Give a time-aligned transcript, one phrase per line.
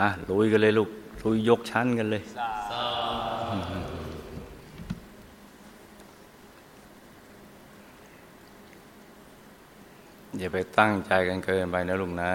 [0.00, 0.88] อะลุยกันเลยลูก
[1.22, 2.22] ลุยยกชั้นกันเลย
[10.38, 12.32] อย่าไปตั้งใจกันเกินไปนะลุงนะ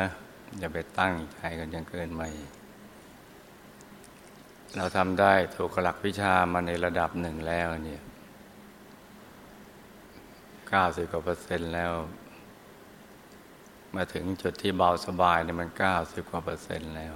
[0.59, 2.21] อย่าไปตั้งใจกันจนเกินไป
[4.77, 8.02] เราทำได้ถูกหลักวิชามาในระดับหนึ่งแล้วเนี่ย
[10.70, 11.93] เก้าสิบกว่าเปอร์เซ็นต์แล้ว
[13.95, 17.13] มาถึงจุดที่เบาสบายเนี่ยมันเก้าสิบกว่าเปอร์เซ็นต์แล้ว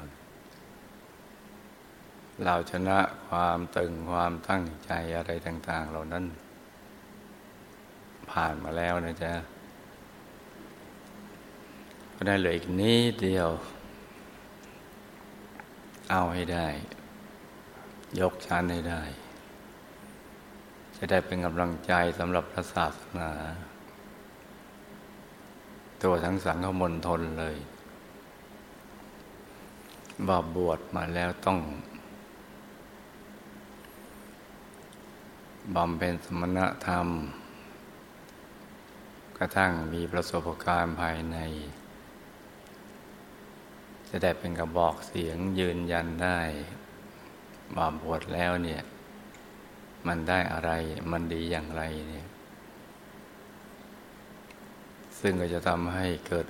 [2.45, 6.25] เราชนะความตึงความตั้งใจอะไรต่าง ๆ เหล่านั้น
[8.31, 9.34] ผ่านมาแล้วนะจ๊ะ
[12.16, 13.49] ก็ได้เหลืออีกนิดเดียว
[16.11, 16.67] เอาให้ได้
[18.20, 19.02] ยกชั้นให้ได้
[20.95, 23.30] จะได้เป็นกำลังใจสำหรับพระศาสนา
[26.03, 27.58] ตัวทั้งสังฆมณฑลเลย
[30.27, 31.59] บาบวชมาแล้วต้อง
[35.75, 37.08] บำเพ็ญสมณธรรม
[39.38, 41.38] กระทั่งมีประสบการณ์ภายใน
[44.09, 46.39] จะได้เป็นกระบอกเสียงยืนยันได้
[47.76, 48.81] ว่าบวชแล้วเนี่ย
[50.08, 50.72] มันได้อะไร
[51.11, 52.28] มันดีอย่างไรเนี่ย
[55.20, 56.48] ซึ่งก็จะทำให้เกิด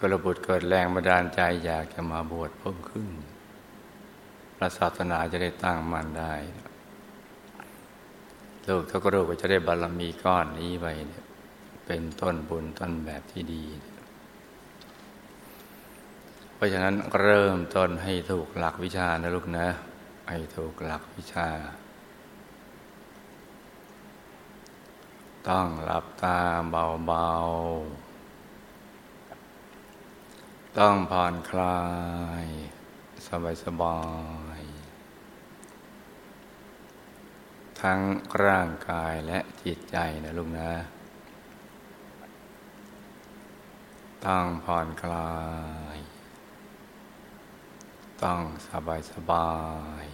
[0.00, 3.08] กระบุตรเกิดแรงบันดาลใจอยากจะมาบวชเพิ่มขึ้น
[4.56, 6.34] พระศาสนาจะได้ตั้งมั่นได้
[8.68, 11.24] ลูกทุกลูกก็จะได้บารรมีก้อนนี้ไปเนี่ย
[11.86, 13.64] เป็นต้นบุญต้นแบบที่ดี
[16.54, 19.66] เพราะฉะนั้นเริ่มต้นให้ถูกหลักวิชานะลูกนะ
[20.28, 21.48] ให้ถูกหลักวิชา
[25.48, 26.38] ต้องหลับตา
[26.70, 31.80] เบาๆ ต้องผ่อนคลา
[32.44, 32.46] ย
[33.64, 33.98] สบา
[34.58, 34.64] ยๆ
[37.84, 38.02] ทั้ง
[38.44, 40.70] ร่างกายและจิตใจนะลูกนะ
[44.26, 45.34] ต้องผ่อนคลา
[45.96, 45.98] ย
[48.22, 49.52] ต้องสบายสบา
[50.02, 50.04] ย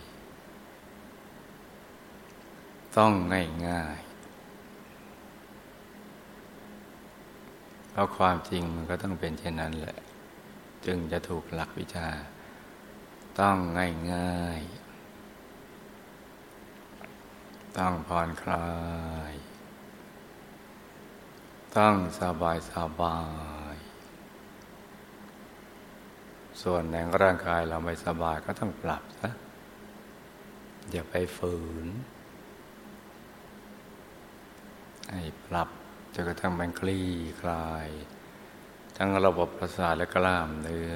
[2.97, 4.00] ต้องง่ายง่าย
[7.91, 9.98] เพราะความจริงมันก็ต้องเป็นเช่นนั้นแหละ
[10.86, 12.09] จึงจะถูกหลักวิชา
[13.41, 14.60] ต้องง่ายง่าย
[17.78, 18.69] ต้องผ่อนคลา
[19.31, 19.32] ย
[21.76, 23.20] ต้องสบายสบา
[23.75, 23.76] ย
[26.62, 29.30] ส่วนแหนร่างกายเราไม่สบายก็ต้องปรับซะ
[30.91, 31.88] อย่าไปฝืน
[35.10, 35.69] ให้ปรับ
[36.14, 37.06] จนกระทั่งมันคลี่
[37.41, 37.88] คลาย
[38.97, 40.92] ทั้งระบบประสาทและกล้ามเนื้อ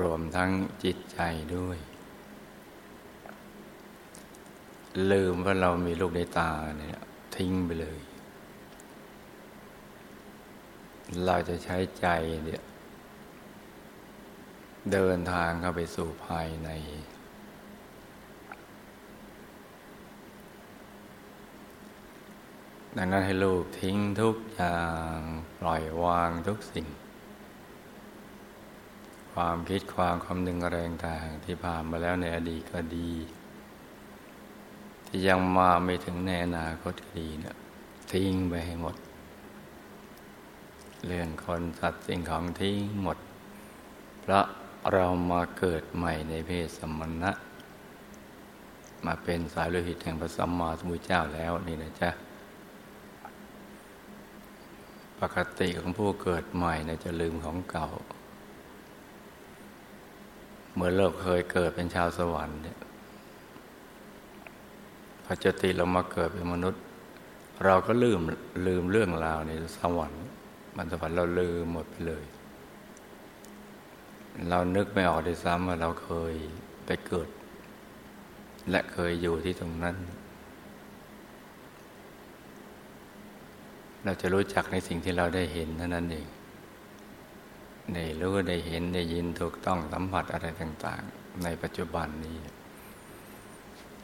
[0.00, 0.50] รวมทั้ง
[0.84, 1.18] จิตใจ
[1.56, 1.78] ด้วย
[5.12, 7.00] ลืมว่าเรามีลูกในตาเนี่ย
[7.36, 7.98] ทิ้งไปเลย
[11.26, 12.06] เราจะใช้ใจ
[12.44, 12.62] เนี่ย
[14.92, 16.70] เดินทางเข้าไปสู่ภายใน
[22.96, 24.80] ดังนั้นให้ลูกทิ้งทุกอย่า
[25.16, 25.16] ง
[25.60, 26.86] ปล่อยวางทุกสิ่ง
[29.34, 33.10] ความคิดความคำนึงแรงต่างที่ผ่านมาแล้วในอดีตก็ดี
[35.14, 37.56] ที่ยังมาไม่ถึงในอนาคตดีเนี่ย
[38.12, 38.96] ทิ้งไปให้หมด
[41.06, 43.18] เรื่องคนสัตว์สิ่งของทิ้งหมด
[44.20, 44.44] เพราะ
[44.92, 47.32] เรามาเกิดใหม่ในเพศสมณะ
[49.04, 52.10] มาเป็นสายโลหิตแห่งพระสัมมาสัมพุทธเจ้าแล้วนี่นะจ๊ะ
[55.20, 57.88] ปกติของผู้เกิดใหม่เนี่ยจะลืมของเก่า
[60.74, 62.78] เมื่อเราเคยเกิดเป็นชาวสวรรค์เนี่ย
[65.34, 66.82] พอจติเรามาเกิดเป็นมนุษย์
[67.64, 68.20] เราก็ลืม
[68.66, 70.24] ลืมเรื่องราวในสวรรค์
[70.76, 72.24] มันสวรรค์เราลืมหมดไปเลย
[74.48, 76.34] เรานึกไม่ออกด้วยซ้ำว่าเราเคย
[76.86, 77.28] ไปเกิด
[78.70, 79.96] และเคยอยู่ที่ตรงนั้น
[84.04, 86.26] เราจะรู้จักในสิ่งที่เราได้เห็นเท่านั้นเอง
[87.92, 92.38] ในรู้ได้เห็นได้ยินถูกต้องสัมผัสอะไรต่าง ๆ ในปัจจุบันนี้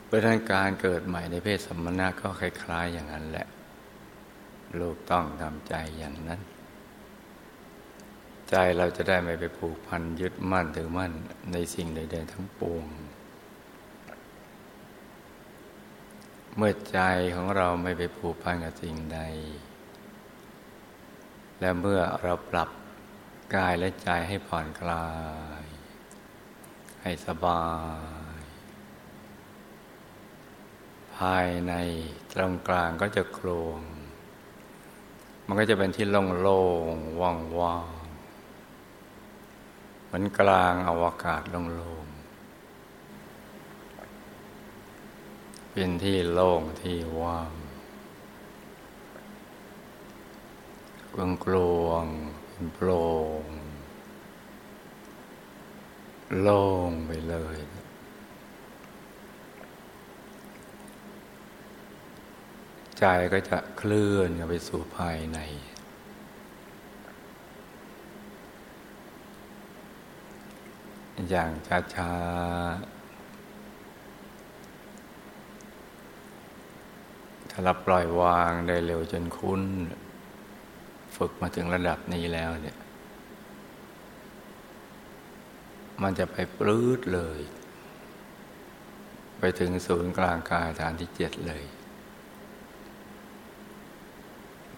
[0.08, 3.46] เพราะนั้นการเกิดใหม่ในเพศสมณะก็คล้ายๆอย่างนั้นแหละ
[4.78, 6.40] ลูกต้องทำใจอย่างนั้น
[8.50, 11.12] ใจเราจะได้ไม่ไปผูกพันยึดมั่นถือมั่น
[11.52, 12.86] ในสิ่งใดๆทั้งปวง
[16.56, 17.00] เมื่อใจ
[17.34, 19.20] ของเราไม่ไปผูกพันกับสิ่งใด
[21.60, 22.70] และเมื่อเราปรับ
[23.54, 25.08] กายและใจให้ผ่อนคลา
[25.62, 25.64] ย
[27.02, 27.62] ให้สบา
[28.14, 28.17] ย
[31.18, 31.72] ภายใน
[32.32, 33.78] ตรงกลางก็จะโครง
[35.46, 36.62] มันก็จะเป็นที่โล่
[36.92, 42.18] งๆว่างๆเหมือนกลางอวกาศโล่งๆ
[45.70, 47.52] เป็นที่โล่งที่ว่าง
[51.14, 52.06] กลวงกลวง
[52.74, 53.02] โปร่
[53.42, 53.44] ง
[56.40, 57.58] โล่งไปเลย
[62.98, 65.38] ใจก็จะเคลื่อนไปสู่ภายใน
[71.30, 71.50] อย่าง
[71.94, 72.98] ช้าๆ
[77.50, 79.62] ถ้าเราปล่อยวางได้เร็วจนคุ้น
[81.16, 82.78] ฝึกมาถึงระดับนี้แล้วเนี่ย
[86.02, 87.40] มันจะไปปลื้ดเลย
[89.38, 91.64] ไปถึงศูนย์กลางกายฐานที่เจ็ดเลย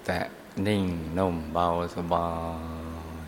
[0.04, 0.16] แต่
[0.66, 0.84] นิ่ง
[1.18, 1.66] นุ่มเบา
[1.96, 2.28] สบา
[2.58, 3.20] ย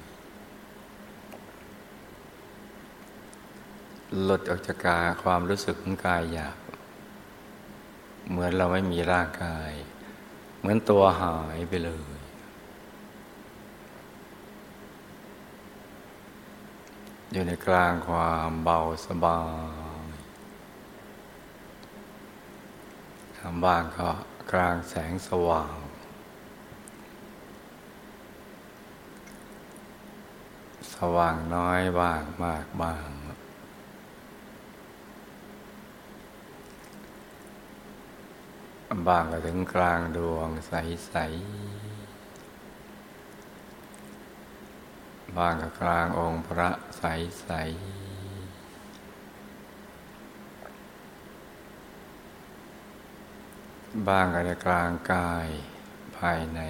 [4.22, 6.56] หลุดออกจากกายความรู้สึกของกายหยาบ
[8.30, 9.70] เหมือนเราไม่มีร่างกาย
[10.58, 12.12] เหมือนตัวหายไปเลย
[17.32, 19.40] อยู่ในกลางความเบาสบา
[20.04, 20.06] ย
[23.38, 24.10] ทำบ้างก็
[24.52, 25.81] กลางแสงสว่าง
[31.16, 33.08] ว่างน้อยบ้างมากบ้าง
[39.08, 41.16] บางก็ถึงกลางดวงใสๆ
[45.36, 48.12] บางก็กลางองค์พระใสๆ
[54.08, 55.48] บางก็ในกลางกาย
[56.16, 56.60] ภายใน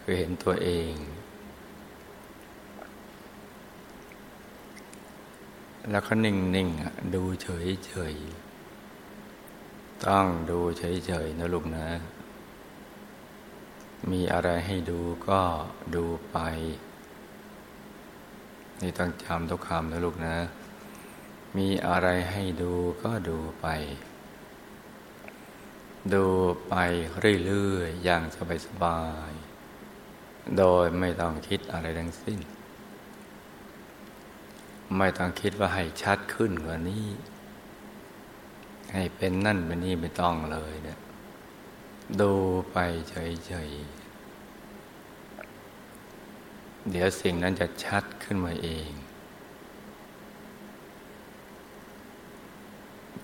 [0.00, 0.94] คือเห็นตัวเอง
[5.90, 11.86] แล้วก็นิ่งๆดูเฉยๆต้องดูเฉยๆนะลูกนะ
[14.10, 15.40] มีอะไรให้ดูก็
[15.94, 16.38] ดูไป
[18.82, 20.36] นี่ต้องจำทุกคำนะลูกนะ
[21.56, 22.72] มีอะไรให้ดู
[23.02, 23.66] ก็ดูไป
[26.12, 26.26] ดู
[26.68, 26.74] ไป
[27.46, 28.22] เรื่อยๆอย่าง
[28.66, 32.38] สบายๆโดยไม่ต้องคิดอะไรทั้งสิ้น
[34.96, 37.06] ไม่ต้องคิดว่าให้ชัดขึ้นกว่านี้
[38.92, 40.98] ให้เป็นนั่นเป็นนี่ไม่ต้องเลยเนี่ย
[42.20, 42.32] ดู
[42.72, 42.76] ไป
[43.08, 44.04] เฉยๆ
[46.90, 48.90] เดี๋ยวสิ่งนั้นจะชัดขึ้นมาเอง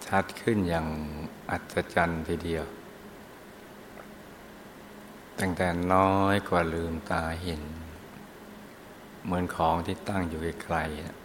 [0.07, 0.87] ชัดขึ้นอย่าง
[1.51, 2.65] อัศจรรย์ทีเดียว
[5.39, 7.63] ตั้งแต่น้อยกว่าลืมตาเห็น
[9.25, 11.20] เหมือนของที่ตั้งอยู่ไกลๆ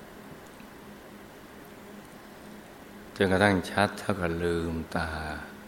[3.15, 5.09] จนกระทั่งชัดเท่ากับลืมตา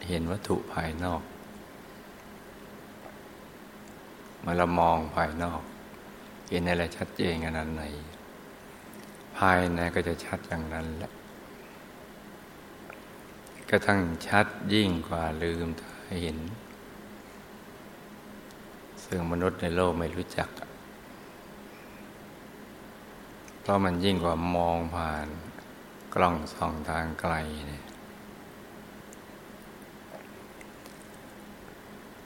[0.08, 1.22] เห็นวัตถุภายนอก
[4.40, 5.62] เมื่อเรามองภายนอก
[6.50, 7.84] เห็นอะไรชัดเจนขนาดไหน
[9.38, 11.12] ภายในก็จะชัดอย่างนั้นแหละ
[13.69, 15.92] กระทั่งชัดยิ่งกว่าลืมตา
[16.24, 16.40] เห็น
[19.04, 20.50] ซึ่งมนุษย์ในโลกไม่รู้จัก
[23.62, 25.28] เพราะมันยิ่งกว่ามองผ่าน
[26.19, 27.33] กล้องส่องทางไกล
[27.68, 27.83] เนี่ย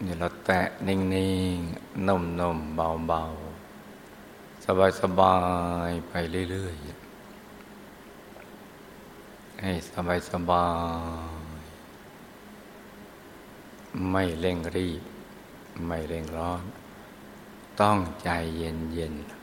[0.05, 0.97] นี่เราแตะนิ่
[1.55, 2.19] งๆนุ่
[2.55, 2.75] มๆ
[3.07, 4.65] เบาๆ
[5.01, 5.35] สบา
[5.87, 6.13] ยๆ ไป
[6.49, 6.81] เรื่อยๆ
[9.61, 9.71] ให้
[10.31, 10.67] สบา
[11.39, 15.01] ยๆไม่เร่งรีบ
[15.87, 16.63] ไม่เร่งร้อน
[17.81, 19.40] ต้องใจเย็นๆ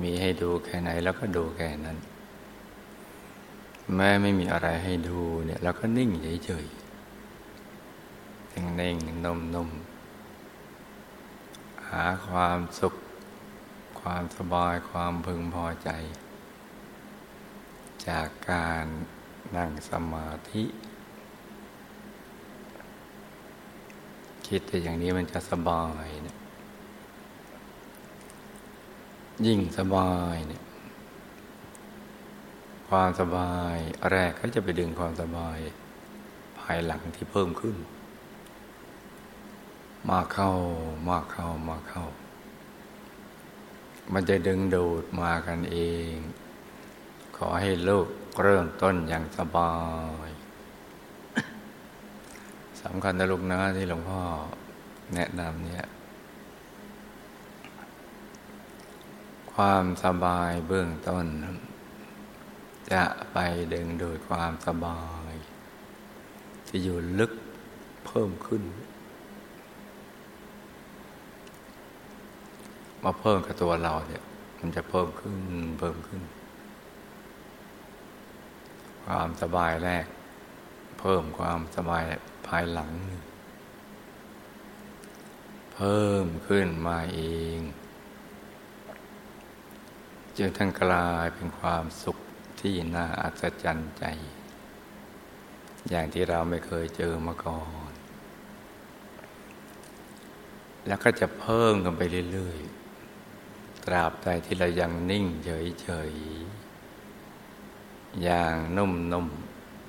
[0.00, 1.98] มีให้ดูแค่ไหนแล้วก็ดูแค่นั้น
[3.94, 6.10] แม้ไม่มีอะไรให้ดูเนี่ยเราก็นิ่ง
[6.44, 12.94] เฉยๆนิ่งๆนุ่มๆหาความสุข
[14.00, 15.90] ความสบายความพึงพอใจ
[18.06, 18.84] จากการ
[19.56, 20.64] นั่งสมาธิ
[24.46, 26.36] คิดแต่อย่างนี้มันจะสบายเนี่ย
[29.46, 30.62] ยิ่งสบายเนี่ย
[32.88, 33.76] ความสบาย
[34.10, 35.58] แรกก็จะไปดึงความสบาย
[36.58, 37.76] ภายหลังที่เพิ่มขึ้น
[40.08, 40.50] มาเข้า
[41.08, 42.04] มาเข้ามาเข้า
[44.12, 45.78] มันจะดึงดูดมากันเอ
[46.12, 46.14] ง
[47.36, 48.06] ขอให้ลูก
[48.42, 49.74] เริ่มต้นอย่างสบา
[50.26, 50.28] ย
[52.82, 54.22] สำคัญนะลูกนะที่หลวงพ่อ
[55.14, 55.86] แนะนำเนี่ย
[59.64, 61.26] ความสบายเบื้องต้น
[62.92, 63.36] จะไป
[63.72, 65.32] ดึงดูดความสบาย
[66.68, 67.32] จะอยู่ลึก
[68.06, 68.62] เพิ่มขึ้น
[73.02, 74.22] มาเพิ่มกับตัวเราเนี่ย
[74.58, 75.36] มันจะเพิ่มขึ้น
[75.80, 76.22] เพิ่มขึ้น
[79.04, 80.06] ความสบายแรก
[81.00, 82.02] เพิ่มความสบาย
[82.46, 82.92] ภายหลัง
[85.74, 87.22] เพิ่มขึ้นมาเอ
[87.58, 87.60] ง
[90.42, 92.18] จึงทั้งกลายเป็นความสุข
[92.60, 94.04] ที่น่าอัศจรรย์ใจ
[95.88, 97.92] อย่างที่เราไม่เคยเจอมาก่อน
[100.86, 102.58] แล้วก็จะเพิ่มกันไปเรื่อย
[103.22, 106.10] ๆ ตราบใดที่เรายังนิ่งเฉย
[106.96, 109.26] ๆ อย่างนุ่ม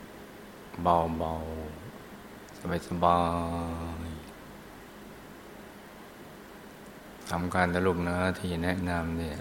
[0.10, 1.34] ๆ เบา
[1.98, 3.20] ๆ สบา
[4.08, 4.12] ยๆ
[7.30, 9.40] ทำการตลุกนะที่แนะนำเนี่ย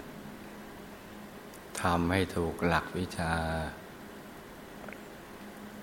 [1.81, 3.35] ทำให้ถูกหลักวิชา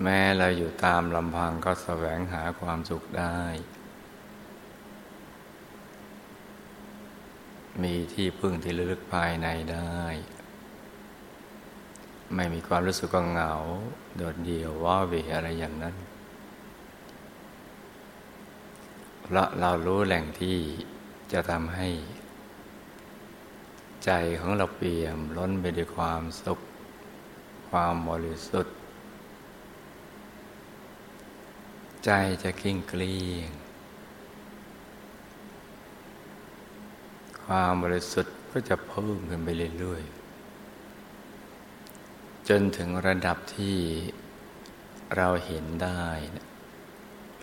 [0.02, 3.38] แม้เราอยู่ตามลำพังก็แสวงหาความสุขได้
[7.82, 9.98] มีที่พึ่งที่ลึกภายในได้
[12.34, 13.52] ไม่มีความรู้สึกว่าเหงา
[14.16, 15.96] โดดเดี่ยวว่าเวอะไรอย่างนั้น
[19.22, 20.58] เพราะเรารู้แหล่งที่
[21.32, 21.88] จะทำให้
[24.04, 26.58] ใจของเราเปี่ยมล้นไปด้วยความสุข
[27.70, 28.74] ความบริสุทธิ์
[32.04, 32.10] ใจ
[32.42, 33.50] จะกิ้งเกลี้ยง
[37.44, 43.76] ความบริสุทธิ์ก็จะเพิ่มขึ้นไปเรื่อยๆ จนถึงระดับที่
[45.16, 46.04] เราเห็นได้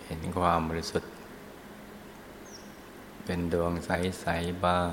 [0.06, 1.12] เห็นความบริสุทธิ์
[3.26, 4.92] เป็นดวงใส ๆ บ้าง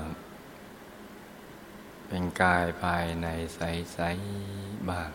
[2.07, 5.09] เป็นกายภายในใสๆบ้าง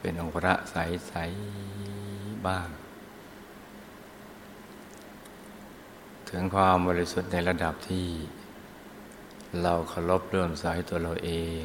[0.00, 2.68] เป็นองค์พระใสๆบ้าง
[6.28, 8.06] ถึงความบริสุทธิ์ในระดับที่
[9.62, 11.62] เราเคารพเรื่อมใสตัวเราเอง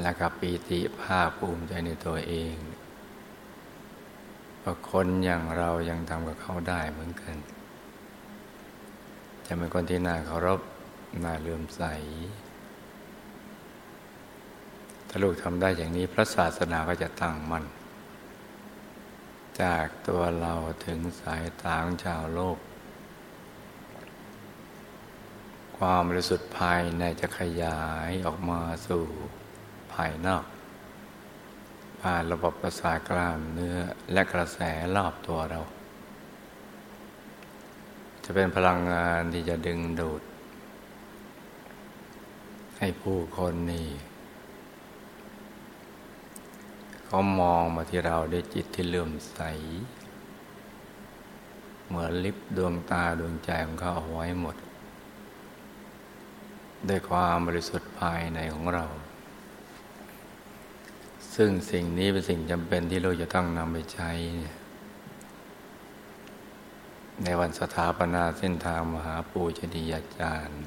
[0.00, 2.54] และกับปีติภาคภูมิใจในตัวเอง
[4.62, 7.36] ว่าคนอย่างเรายังทำกับเขาได้เหมือนกัน
[9.46, 10.60] จะเป็นคนที่น่าเคารพ
[11.24, 11.82] น่าเลื่อมใส
[15.08, 17.64] ถ้าลูกทำได้อย่างนี้พระศาสนาก็จะตั้งมั่น
[19.62, 20.54] จากตัวเรา
[20.86, 22.58] ถึงสายตาของชาวโลก
[25.76, 29.04] ความบริสุทธิ์ภายในจะขยายออกมาสู่
[29.92, 30.44] ภายนอก
[32.00, 33.78] ผ่านระบบประสาทกล้ามเนื้อ
[34.12, 34.58] และกระแส
[34.96, 35.60] รอบตัวเรา
[38.24, 40.22] จะเป็นพลังงานที่จะดึงดูด
[42.84, 43.88] ให้ผู้คนนี่
[47.06, 49.40] เขามองมาที่เราด้วยจิตที่เลื่อมใส
[51.86, 54.56] เหมือนลิบดวงตาดวงใจของเขาเอาไว้หมด
[56.88, 58.84] ด้วยความบริสุทธิ์ภายในของเรา
[61.34, 64.10] ซึ่งสิ่งนี้เป็นสิ่งจำเป็นที่เราจะต้องนำไปใช้
[67.24, 70.62] ในวันสถาปนาเส้นทางมหาปูชนียาจารย์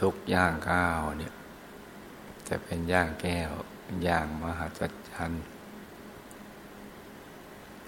[0.00, 1.34] ทุกย่างก้าวเนี่ย
[2.48, 3.50] จะเป็นย่างแก้ว
[4.06, 5.44] ย่างมหัศจรรย์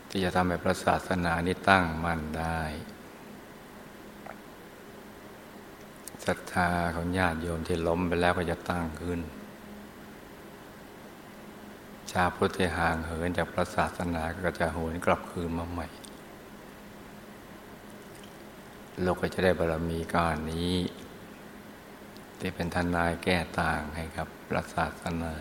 [0.09, 2.61] ที่จะทำให้พระศาสนานี้ตั้งมั่นได้
[6.25, 9.21] ศรัทธาของญาติโยมที่ล้มไปแล้วก็จะตั้งขึ้น
[12.11, 15.89] ชาพุทธิห่างเหินจากพระศาสนาก็จะหวนกลับคืนมาใหม่
[19.03, 20.73] โลกก็จะได้บารมีก้อนนี้
[22.41, 25.35] ที่เป็นทนายแก้ต่างให้กับพระศาสนา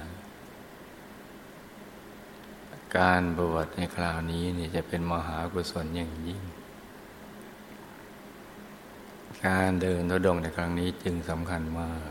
[2.98, 6.42] การบวชในคราวนี้นี่จะเป็นมหากุศลอย่างยิ่ง
[9.46, 12.10] การเดินทุดงในครั้งนี้จึงสำคัญมาก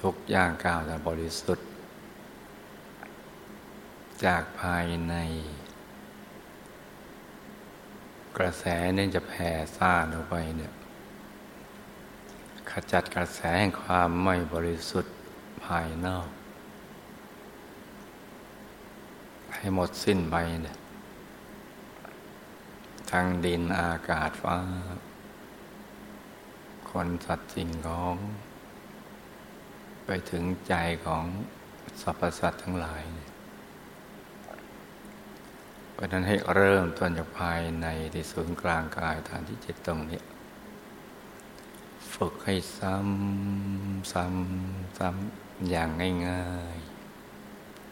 [0.00, 1.68] ทุกย่างก้าวแต่บริสุทธิ์
[4.24, 5.14] จากภายใน
[8.38, 10.72] กระแสเนี่ยจะแผ่ซ่านออกไปเนี่ย
[12.72, 15.14] ขจัดกระแสแห่งความไม่บริสุทธิ์
[15.64, 16.28] ภายนอก
[19.54, 20.76] ให้หมดสิ้นไปเนี่ย
[23.10, 24.56] ทั้งดินอากาศฟ้า
[26.90, 28.16] คนสัตว์สิ่งของ
[30.04, 30.74] ไปถึงใจ
[31.06, 31.24] ของ
[32.02, 33.02] สรรพสัตว์ทั้งหลาย
[35.92, 40.20] เพราะนั้นให้เริ่มต้นจากภายในที่ศูนย์กลางกายฐานที่เจ็ดตรงนี้
[42.24, 45.90] ฝึกให้ซ้ำซ้ำซ้ำอย่าง
[46.26, 46.76] ง่าย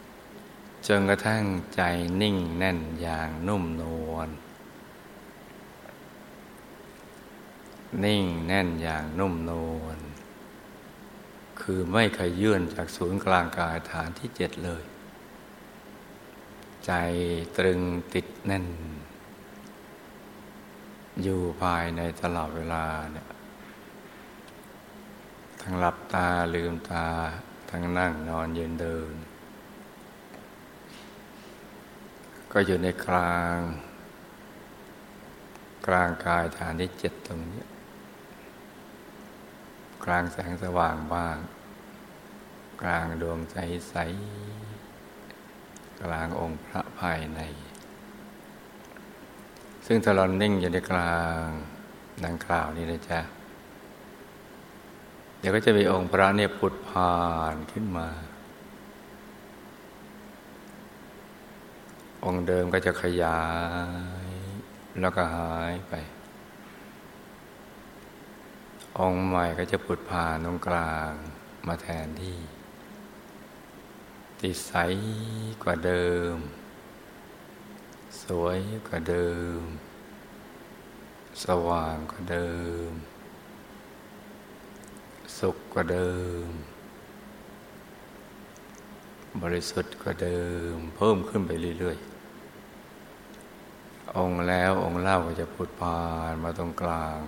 [0.05, 1.43] ๆ จนกระทั่ง
[1.75, 1.81] ใจ
[2.21, 4.29] นิ่งแน่นอย่างนุ่มนวล
[8.05, 9.97] นิ่งแน่นอย่างนุ่มนวล
[11.61, 14.83] คือไม่เคยยื่นจากศูนย์กลางกายฐานที่เจ็ดเลย
[16.85, 16.91] ใจ
[17.57, 17.79] ตรึง
[18.13, 18.65] ติดแน่น
[21.23, 23.27] อยู่ภายในตลอดเวลาเนี่ย
[25.61, 27.07] ทั้งหลับตาลืมตา
[27.69, 29.13] ทั้งนั่งนอนยืนเดิน
[32.51, 33.57] ก็อยู่ในกลาง
[35.87, 37.63] กลางกายฐานที่เจ็ดตรงนี้
[40.05, 41.37] กลางแสงสว่างบ้าง
[42.81, 43.57] กลางดวงใจ
[43.89, 43.95] ใส
[46.01, 47.41] กลางองค์พระภายใน
[49.85, 51.45] ซึ่งถ้าเรานิ่งอยู่ในกลาง
[52.25, 53.19] ดังกล่าวนี้นะจ๊ะ
[55.39, 57.17] เดี๋ยวก็จะมีองค์พระเนี่ยผุดผ่า
[57.53, 58.07] นขึ้นมา
[62.25, 63.43] องค์เดิมก็จะขยา
[64.27, 64.29] ย
[65.01, 65.93] แล้วก็หายไป
[68.99, 71.11] องค์ใหม่ก็จะผุดผ่านตรงกลาง
[71.67, 72.37] มาแทนที่
[74.41, 74.73] ติดใส
[75.63, 76.35] กว่าเดิม
[78.23, 79.29] สวยกว่าเดิ
[79.59, 79.61] ม
[81.43, 82.51] สว่างกว่าเดิ
[82.87, 82.89] ม
[85.37, 86.11] สุขกว่าเดิ
[86.45, 86.47] ม
[89.41, 90.39] บริสุทธิ์กว่าเดิ
[90.73, 92.09] ม เพิ่มขึ้นไปเรื่อยๆ
[94.15, 97.19] องค์แล้วองค์เล่าก็จะผุดผ่านมาตรงกลาง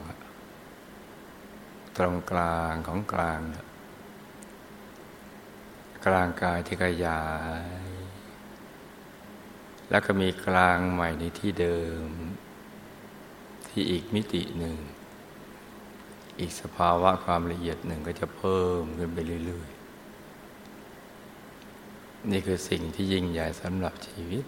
[1.97, 3.39] ตรงกลางของกลาง
[6.05, 7.23] กลางกายที่ขยา
[7.63, 7.65] ย
[9.89, 12.07] แล้วก็มีกลางใหม่ในที่เดิม
[13.69, 14.77] ที่อีกมิติหนึ่ง
[16.39, 19.81] อีกสภาวะความละเอียดหนึ่งก็จะเพิ่มขึ้นไปเรื่อยๆ
[22.31, 24.45] นี่คือสิ่งที่ยิ่งใหญ่สำหรับชีวิต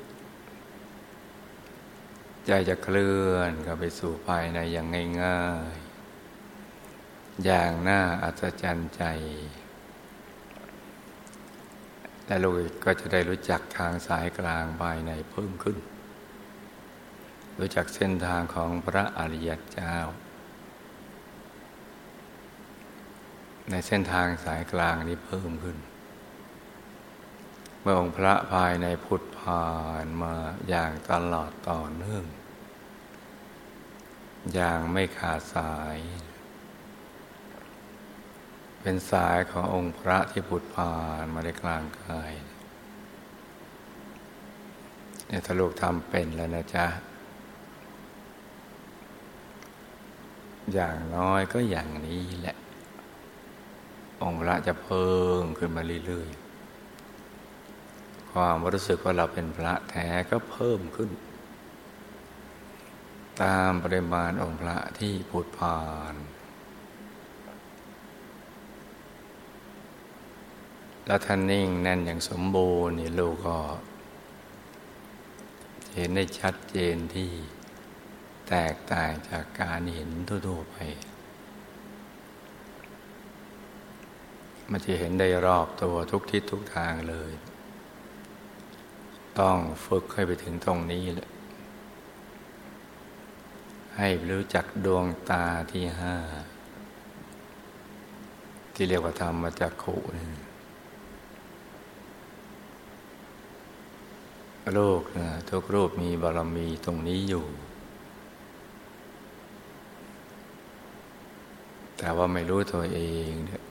[2.45, 4.87] ใจจะเคลื่อนกับไปสู่ภายในอย่าง
[5.21, 5.41] ง่า
[5.73, 5.83] ยๆ
[7.45, 9.03] อย่างน่าอัศจรรย์ใจ
[12.25, 15.77] และลูกก็จะได้รู้จักทางสายกลางภายในเพิ่มขึ้น
[17.59, 19.95] รู้จักเส้นทางของพระอริยเจ้า
[23.69, 25.77] ในเส้นทางสายกลางนี้เพิ่มขึ้น
[27.81, 29.73] เมื่อองค์พระภายในพุทธผ่า
[30.03, 30.33] นมา
[30.69, 32.25] อย่างตลอดต่อเนื่อง
[34.53, 35.97] อย่างไม่ขาดสาย
[38.81, 42.31] เป็นสายขององค์พระที่ผุดผ่านมาในกลางกาย
[45.27, 46.87] เนี่ยถ้าลูกทำเป็นแล้วนะจ๊ะ
[50.73, 52.57] อย่างน้อยก็อย่างนี้แหละ
[54.23, 56.43] องค์พระจะเพิ่มขึ้นมาเรื่อยๆ
[58.31, 61.09] ความรู้สึกว่าเราเป็นพระแท้ก็เพิ่มขึ้น
[63.43, 65.81] ตามปริมาณองค์พระที่ผุดผ่า
[66.13, 66.15] น
[71.05, 73.57] แล้วท่านนิ่งแน่นอย่างสมบูรณ์นี่ลูกก็
[75.95, 77.31] เห็นได้ชัดเจนที่
[78.49, 80.77] แตกต่างจากการเห็นทั่วๆไป
[84.71, 87.31] มันจะเห็นได้รอบตัวทุกทิศทุกทางเลย
[89.39, 91.29] ต้องฝึกให้ไปถึงตรงนี้แหละ
[93.97, 96.15] ให้รู้จักดวงตาที่ห้า
[98.73, 100.27] ที่เรียกว่าธรรมจักขุนี่
[104.77, 107.45] ลูกนะทุกรูปมีบารมีตรงนี้อยู่
[111.97, 113.62] แต่ว่าไม่รู้ตัวเองเนี่ย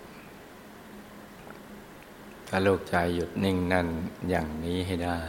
[2.54, 3.88] ถ้าโลกใจหยุดนิ่งนั่น
[4.28, 5.20] อย่างนี้ให้ได้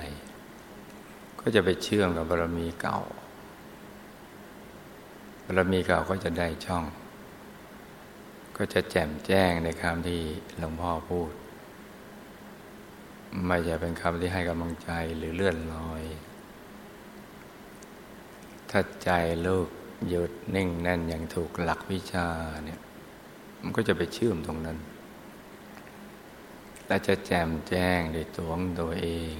[1.40, 3.00] ก็จะไปเชื่อมกับบารมีเก่า
[5.46, 6.86] บารมีเก่าก็จะได้ช่อง
[8.58, 10.22] ก็จะแจ่มแจ้งในคำที่
[10.60, 11.32] หลวงพ่อพูด
[13.48, 16.04] ไม่ใช่เป็นคำที่ให้กำลังใจหรือเลื่อนลอย
[18.70, 19.10] ถ้าใจ
[19.48, 19.68] ลูก
[20.08, 22.28] หยุดนิ่งแน่นอย่างถูกหลักวิชา
[22.66, 22.80] เนี่ย
[23.62, 24.80] มันก็จะไปเชื่อมตรงนั้น
[26.94, 29.38] และจะแจ่มแจ้งในตัวของตัวเอง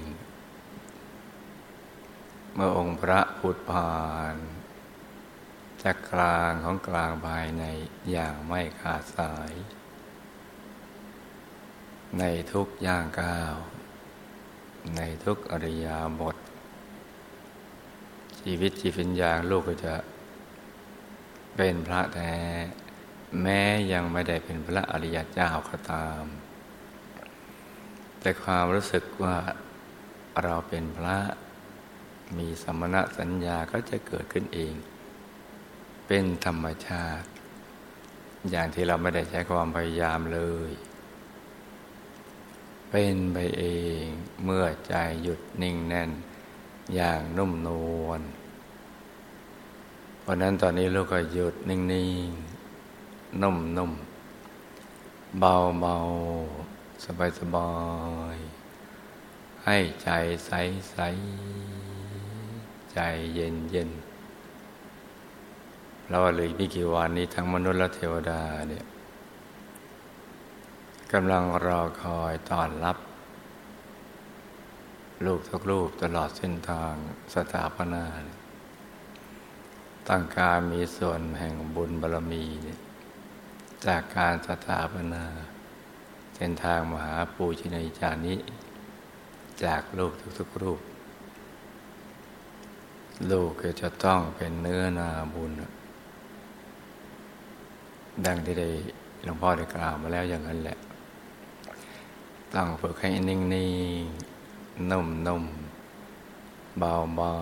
[2.54, 4.36] เมื่อองค์พระพุทธผ่าน
[5.82, 7.64] จากกลางของกลางภายใน
[8.10, 9.52] อย่างไม่ขาดสาย
[12.18, 13.56] ในทุกย่างก้าว
[14.96, 16.36] ในทุกอริยาบท
[18.40, 19.94] ชีวิตจีวิญญาณลูกก็จะ
[21.56, 22.36] เป็นพระแท้
[23.42, 23.60] แม้
[23.92, 26.24] ยังไม่ได้เป็นพระอริยเจ้าก็ตาม
[28.26, 29.36] แต่ความรู้สึกว่า
[30.42, 31.18] เราเป็นพระ
[32.36, 34.74] มีสมณะสัญญาก็จะเกิดขึ้นเอง
[36.06, 37.28] เป็นธรรมชาติ
[38.50, 40.72] อย่างที่เราไม่ได้ใช้ความพยายามเลย
[42.90, 43.64] เป็นไปเอ
[44.00, 44.02] ง
[44.44, 46.10] เมื่อใจหยุดนิ่งแน่น
[46.94, 47.68] อย่างนุ่มน
[48.04, 48.20] วล
[50.20, 56.63] เพราะนั้นตอนนี้ลูกก็หยุดนิ่งๆนุ่มๆเบาๆ
[57.38, 57.72] สบา
[58.34, 60.10] ยๆให้ใจ
[60.46, 62.98] ใสๆใจ
[63.34, 64.14] เย็นๆ
[66.10, 68.84] เราเหลือไม่กี่วันนี้ทั้งมนุษย์และเทวดาเนี่ย
[71.12, 72.96] กำลังรอคอยต้อนรับ
[75.24, 76.94] ลูกทุกลูกตลอดเส้นทาง
[77.34, 78.04] สถาปนา
[80.08, 82.78] ตั้งการมีส่วนแห่งบุญบารมีเนี่ย
[83.86, 85.24] จากการสถาปนา
[86.36, 88.38] เส้นทางมหาปูชินัยจานี้
[89.64, 90.80] จากลูกทุกๆรูป
[93.30, 95.52] ลูกก็จะต้องเป็นเนื้อนาบุญ
[98.26, 98.68] ดังที่ได้
[99.24, 100.78] หลวงพ่อได้กล่าวมาแล้วอย่างนั้นแหละ
[102.54, 107.34] ต้องฝึกให้นิ่งๆ นุ่มๆ เบา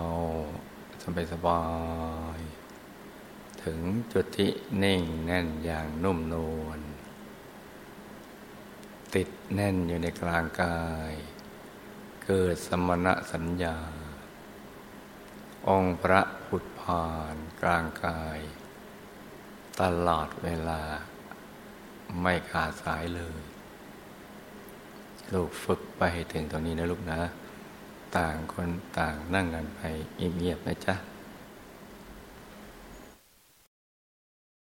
[0.49, 1.03] ๆ
[1.33, 1.61] สบา
[2.37, 3.79] ยๆ ถึง
[4.13, 4.51] จุดที่
[4.83, 6.79] นิ่งแน่นอย่างนุ่มนวล
[9.13, 11.13] ติดแน่นอยู่ในกลางกาย
[12.25, 13.77] เกิดสมณะสัญญา
[15.69, 18.39] องค์พระพุทธพานกลางกาย
[19.81, 20.81] ตลอดเวลา
[22.21, 23.41] ไม่ขาดสายเลย
[25.33, 27.19] ลูกฝึกไปถึงตรงนี้นะลูกนะ
[28.17, 29.81] ต่างคนต่างนั่งกันไป
[30.37, 30.95] เงียบๆนะจ๊ะ